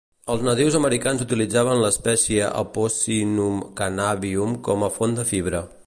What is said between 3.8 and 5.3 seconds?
cannabinum" com a font